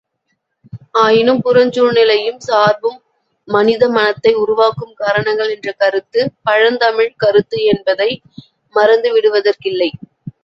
[0.97, 2.97] ஆயினும் புறச்சூழ்நிலையும் சார்பும்
[3.47, 8.09] மனித மனத்தை உருவாக்கும் காரணங்கள் என்ற கருத்து, பழந்தமிழ்க் கருத்து என்பதை
[8.75, 9.91] மறந்துவிடுவதற்கில்லை.